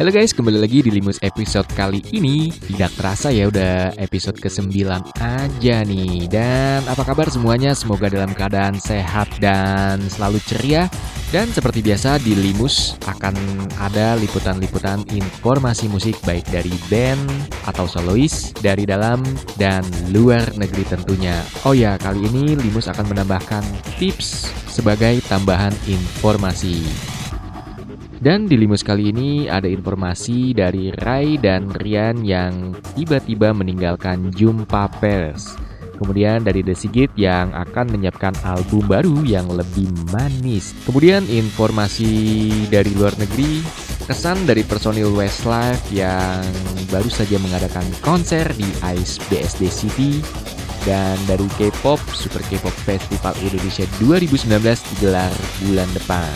[0.00, 2.48] Halo guys, kembali lagi di Limus episode kali ini.
[2.48, 4.72] Tidak terasa ya udah episode ke-9
[5.20, 6.24] aja nih.
[6.24, 7.76] Dan apa kabar semuanya?
[7.76, 10.88] Semoga dalam keadaan sehat dan selalu ceria.
[11.28, 13.36] Dan seperti biasa di Limus akan
[13.76, 17.20] ada liputan-liputan informasi musik Baik dari band
[17.68, 19.20] atau solois, dari dalam
[19.60, 19.84] dan
[20.16, 21.36] luar negeri tentunya.
[21.68, 23.62] Oh ya, kali ini Limus akan menambahkan
[24.00, 26.82] tips sebagai tambahan informasi
[28.20, 34.92] dan di Limus kali ini ada informasi dari Rai dan Rian yang tiba-tiba meninggalkan Jumpa
[35.00, 35.56] Pers.
[35.96, 40.72] Kemudian dari The Sigit yang akan menyiapkan album baru yang lebih manis.
[40.88, 43.60] Kemudian informasi dari luar negeri,
[44.08, 46.40] kesan dari personil Westlife yang
[46.88, 48.64] baru saja mengadakan konser di
[48.96, 50.12] Ice BSD City
[50.88, 54.48] dan dari K-pop Super K-pop Festival Indonesia 2019
[54.96, 55.32] digelar
[55.68, 56.32] bulan depan.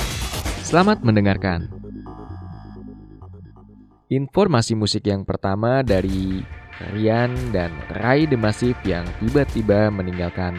[0.64, 1.83] Selamat mendengarkan.
[4.12, 6.44] Informasi musik yang pertama dari
[6.92, 10.52] Rian dan Rai The Massive yang tiba-tiba meninggalkan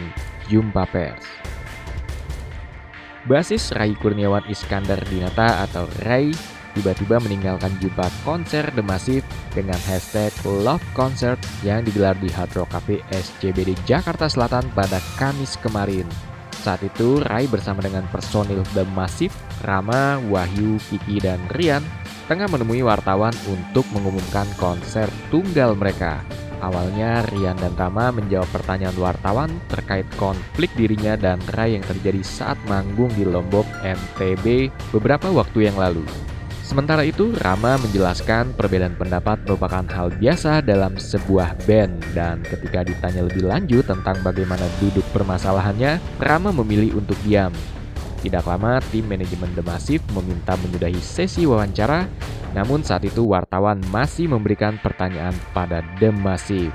[0.49, 1.21] jumpa pers.
[3.29, 6.33] Basis Rai Kurniawan Iskandar Dinata atau Rai
[6.73, 12.73] tiba-tiba meninggalkan jumpa konser The Massive dengan hashtag Love Concert yang digelar di Hard Rock
[12.73, 16.09] Cafe SCBD Jakarta Selatan pada Kamis kemarin.
[16.65, 21.85] Saat itu, Rai bersama dengan personil The Massive, Rama, Wahyu, Kiki, dan Rian
[22.25, 26.25] tengah menemui wartawan untuk mengumumkan konser tunggal mereka.
[26.65, 32.57] Awalnya Rian dan Rama menjawab pertanyaan wartawan terkait konflik dirinya dan Rai yang terjadi saat
[32.65, 36.01] manggung di Lombok, NTB beberapa waktu yang lalu.
[36.65, 43.21] Sementara itu, Rama menjelaskan perbedaan pendapat merupakan hal biasa dalam sebuah band dan ketika ditanya
[43.21, 47.53] lebih lanjut tentang bagaimana duduk permasalahannya, Rama memilih untuk diam.
[48.25, 52.09] Tidak lama, tim manajemen The Massive meminta menyudahi sesi wawancara,
[52.57, 56.73] namun saat itu wartawan masih memberikan pertanyaan pada The Massive.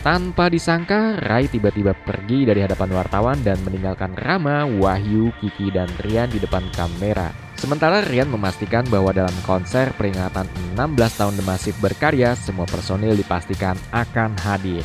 [0.00, 6.32] Tanpa disangka, Rai tiba-tiba pergi dari hadapan wartawan dan meninggalkan Rama, Wahyu, Kiki, dan Rian
[6.32, 7.45] di depan kamera.
[7.56, 10.44] Sementara Rian memastikan bahwa dalam konser peringatan
[10.76, 14.84] 16 tahun The Massive berkarya, semua personil dipastikan akan hadir.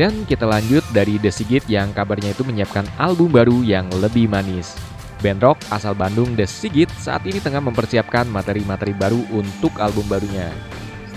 [0.00, 4.72] Dan kita lanjut dari The Sigit yang kabarnya itu menyiapkan album baru yang lebih manis.
[5.20, 10.48] Band rock asal Bandung The Sigit saat ini tengah mempersiapkan materi-materi baru untuk album barunya.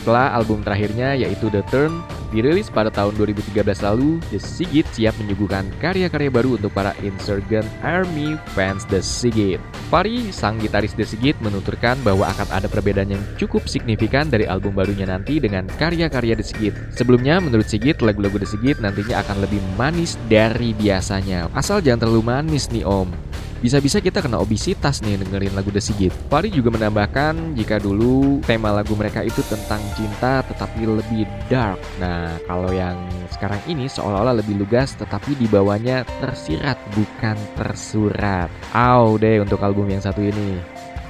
[0.03, 5.69] Setelah album terakhirnya yaitu The Turn dirilis pada tahun 2013 lalu, The Sigit siap menyuguhkan
[5.77, 9.61] karya-karya baru untuk para Insurgent Army fans The Sigit.
[9.93, 14.73] Pari, sang gitaris The Sigit, menuturkan bahwa akan ada perbedaan yang cukup signifikan dari album
[14.73, 16.73] barunya nanti dengan karya-karya The Sigit.
[16.97, 21.53] Sebelumnya, menurut Sigit, lagu-lagu The Sigit nantinya akan lebih manis dari biasanya.
[21.53, 23.13] Asal jangan terlalu manis nih om.
[23.63, 26.11] Bisa-bisa kita kena obesitas nih dengerin lagu The Sigit.
[26.27, 31.79] Pari juga menambahkan jika dulu tema lagu mereka itu tentang cinta tetapi lebih dark.
[31.95, 32.99] Nah, kalau yang
[33.31, 38.51] sekarang ini seolah-olah lebih lugas tetapi dibawanya tersirat bukan tersurat.
[38.75, 40.59] Au deh untuk album yang satu ini.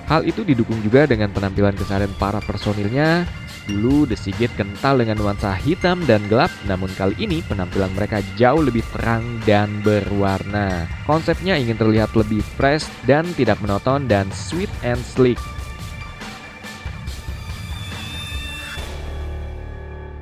[0.05, 3.25] Hal itu didukung juga dengan penampilan keseharian para personilnya
[3.63, 8.59] Dulu The Sigit kental dengan nuansa hitam dan gelap, namun kali ini penampilan mereka jauh
[8.59, 10.83] lebih terang dan berwarna.
[11.07, 15.39] Konsepnya ingin terlihat lebih fresh dan tidak monoton dan sweet and sleek.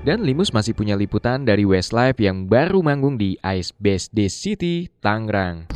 [0.02, 4.90] Dan Limus masih punya liputan dari Westlife yang baru manggung di Ice Base Day City,
[4.97, 5.69] Tangerang.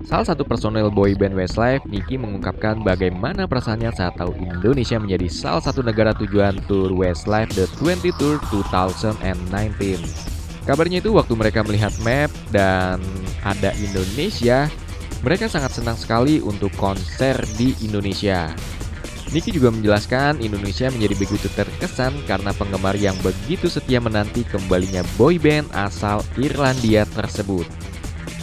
[0.00, 5.60] Salah satu personel boy band Westlife, Nicky mengungkapkan bagaimana perasaannya saat tahu Indonesia menjadi salah
[5.60, 9.20] satu negara tujuan tour Westlife The 20 Tour 2019.
[10.64, 12.96] Kabarnya itu waktu mereka melihat map dan
[13.44, 14.72] ada Indonesia,
[15.20, 18.48] mereka sangat senang sekali untuk konser di Indonesia.
[19.36, 25.36] Nicky juga menjelaskan Indonesia menjadi begitu terkesan karena penggemar yang begitu setia menanti kembalinya boy
[25.36, 27.79] band asal Irlandia tersebut.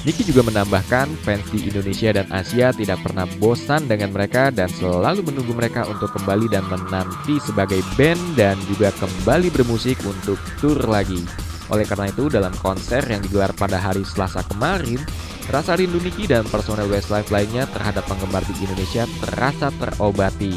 [0.08, 5.20] Niki juga menambahkan fans di Indonesia dan Asia tidak pernah bosan dengan mereka dan selalu
[5.20, 11.20] menunggu mereka untuk kembali dan menanti sebagai band dan juga kembali bermusik untuk tour lagi.
[11.68, 15.04] Oleh karena itu, dalam konser yang digelar pada hari Selasa kemarin,
[15.52, 20.56] rasa rindu Niki dan personel Westlife lainnya terhadap penggemar di Indonesia terasa terobati.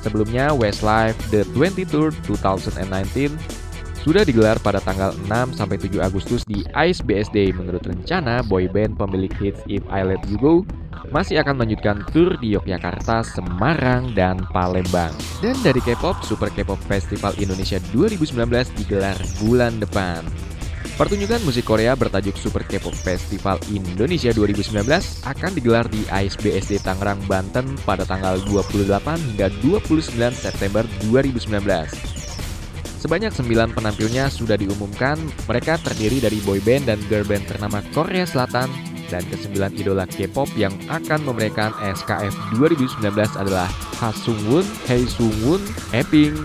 [0.00, 3.59] Sebelumnya, Westlife The 20 Tour 2019
[4.00, 7.52] sudah digelar pada tanggal 6 sampai 7 Agustus di Ice BSD.
[7.52, 10.54] Menurut rencana, boyband pemilik hits If I Let You Go
[11.10, 15.12] masih akan melanjutkan tour di Yogyakarta, Semarang, dan Palembang.
[15.40, 18.36] Dan dari K-pop, Super K-pop Festival Indonesia 2019
[18.84, 20.22] digelar bulan depan.
[21.00, 24.84] Pertunjukan musik Korea bertajuk Super K-pop Festival Indonesia 2019
[25.24, 28.84] akan digelar di ASBSD Tangerang, Banten pada tanggal 28
[29.32, 32.19] hingga 29 September 2019.
[33.00, 35.16] Sebanyak 9 penampilnya sudah diumumkan,
[35.48, 38.68] mereka terdiri dari boyband dan girl band ternama Korea Selatan,
[39.08, 43.00] dan kesembilan idola K-pop yang akan memeriahkan SKF 2019
[43.40, 45.64] adalah Ha Sung Woon, Hee Sung Woon,
[45.96, 46.36] Epping,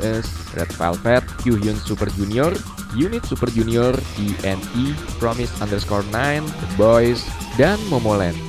[0.00, 0.26] US,
[0.56, 2.56] Red Velvet, Kyuhyun Super Junior,
[2.96, 7.20] Unit Super Junior, ENE, Promise underscore 9, The Boys,
[7.60, 8.47] dan Momoland.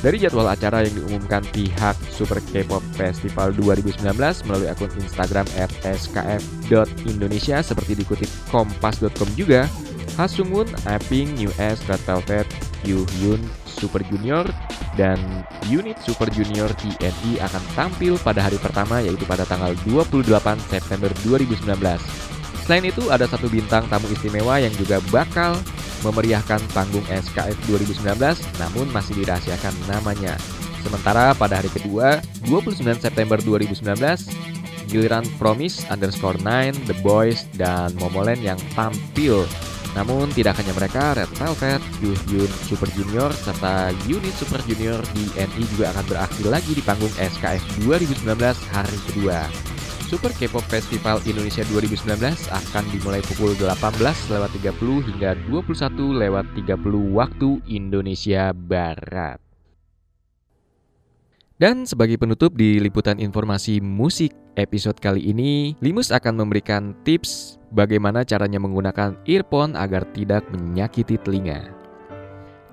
[0.00, 4.00] Dari jadwal acara yang diumumkan pihak Super K-pop Festival 2019
[4.48, 5.44] melalui akun Instagram
[5.84, 9.68] skf.indonesia seperti dikutip kompas.com juga,
[10.16, 12.48] Hasungun, Aping, New S, Red Velvet,
[12.80, 14.48] Hyun, Super Junior,
[14.96, 15.20] dan
[15.68, 20.24] unit Super Junior TNI akan tampil pada hari pertama yaitu pada tanggal 28
[20.72, 21.76] September 2019.
[22.64, 25.60] Selain itu, ada satu bintang tamu istimewa yang juga bakal
[26.02, 28.16] memeriahkan panggung SKF 2019,
[28.60, 30.36] namun masih dirahasiakan namanya.
[30.80, 33.84] Sementara pada hari kedua, 29 September 2019,
[34.88, 39.44] giliran Promise underscore 9, The Boys, dan Momoland yang tampil.
[39.92, 45.64] Namun tidak hanya mereka, Red Velvet, Yuhyun Super Junior, serta unit Super Junior di NI
[45.74, 48.38] juga akan beraksi lagi di panggung SKF 2019
[48.70, 49.50] hari kedua.
[50.10, 52.18] Super K-pop Festival Indonesia 2019
[52.50, 56.50] akan dimulai pukul 18.30 hingga 21.30
[57.14, 59.38] waktu Indonesia Barat.
[61.62, 68.26] Dan sebagai penutup di liputan informasi musik episode kali ini, Limus akan memberikan tips bagaimana
[68.26, 71.70] caranya menggunakan earphone agar tidak menyakiti telinga.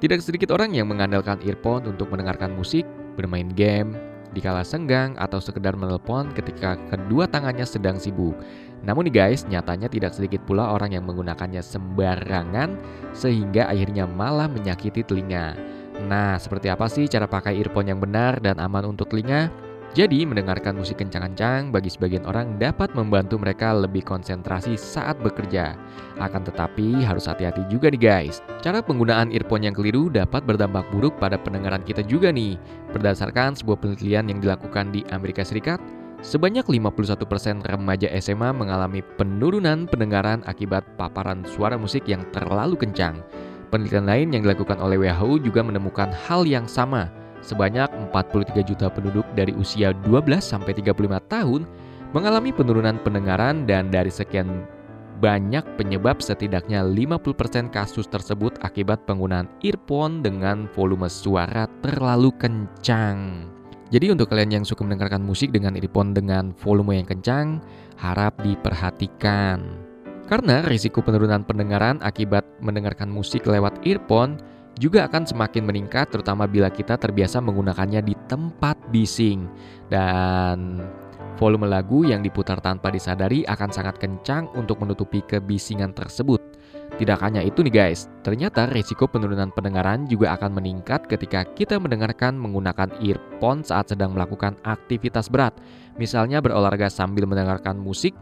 [0.01, 2.81] Tidak sedikit orang yang mengandalkan earphone untuk mendengarkan musik,
[3.13, 3.93] bermain game,
[4.37, 8.37] dikala senggang atau sekedar menelpon ketika kedua tangannya sedang sibuk.
[8.85, 12.77] Namun nih guys, nyatanya tidak sedikit pula orang yang menggunakannya sembarangan
[13.17, 15.57] sehingga akhirnya malah menyakiti telinga.
[16.05, 19.49] Nah, seperti apa sih cara pakai earphone yang benar dan aman untuk telinga?
[19.95, 25.79] Jadi, mendengarkan musik kencang-kencang bagi sebagian orang dapat membantu mereka lebih konsentrasi saat bekerja.
[26.19, 28.43] Akan tetapi, harus hati-hati juga nih guys.
[28.59, 32.59] Cara penggunaan earphone yang keliru dapat berdampak buruk pada pendengaran kita juga nih.
[32.93, 35.81] Berdasarkan sebuah penelitian yang dilakukan di Amerika Serikat,
[36.21, 43.17] sebanyak 51% remaja SMA mengalami penurunan pendengaran akibat paparan suara musik yang terlalu kencang.
[43.67, 47.11] Penelitian lain yang dilakukan oleh WHO juga menemukan hal yang sama,
[47.45, 50.93] sebanyak 43 juta penduduk dari usia 12 sampai 35
[51.31, 51.61] tahun
[52.15, 54.65] mengalami penurunan pendengaran dan dari sekian
[55.17, 63.49] banyak penyebab setidaknya 50% kasus tersebut akibat penggunaan earphone dengan volume suara terlalu kencang.
[63.89, 67.63] Jadi untuk kalian yang suka mendengarkan musik dengan earphone dengan volume yang kencang,
[67.97, 69.63] harap diperhatikan.
[70.27, 74.37] Karena risiko penurunan pendengaran akibat mendengarkan musik lewat earphone
[74.77, 79.49] juga akan semakin meningkat terutama bila kita terbiasa menggunakannya di tempat bising
[79.89, 80.81] dan
[81.37, 86.41] volume lagu yang diputar tanpa disadari akan sangat kencang untuk menutupi kebisingan tersebut.
[86.97, 92.33] Tidak hanya itu nih guys, ternyata risiko penurunan pendengaran juga akan meningkat ketika kita mendengarkan
[92.33, 95.53] menggunakan earphone saat sedang melakukan aktivitas berat,
[96.01, 98.17] misalnya berolahraga sambil mendengarkan musik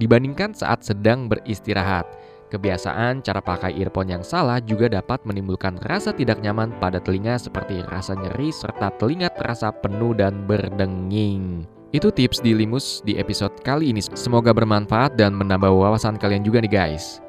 [0.00, 2.08] dibandingkan saat sedang beristirahat.
[2.50, 7.78] Kebiasaan cara pakai earphone yang salah juga dapat menimbulkan rasa tidak nyaman pada telinga seperti
[7.86, 11.62] rasa nyeri serta telinga terasa penuh dan berdenging.
[11.94, 14.02] Itu tips di Limus di episode kali ini.
[14.02, 17.22] Semoga bermanfaat dan menambah wawasan kalian juga nih guys.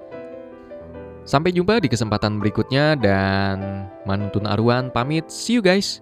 [1.22, 5.30] Sampai jumpa di kesempatan berikutnya dan Manuntun Arwan pamit.
[5.30, 6.02] See you guys.